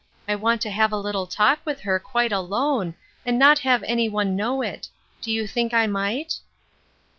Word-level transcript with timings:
I 0.27 0.33
want 0.33 0.61
to 0.63 0.71
have 0.71 0.91
a 0.91 0.97
little 0.97 1.27
talk 1.27 1.59
with 1.63 1.81
her 1.81 1.99
quite 1.99 2.31
alone, 2.31 2.95
and 3.23 3.37
not 3.37 3.59
have 3.59 3.83
any 3.83 4.09
one 4.09 4.35
know 4.35 4.63
it. 4.63 4.89
Do 5.21 5.31
you 5.31 5.45
think 5.45 5.75
I 5.75 5.85
might 5.85 6.39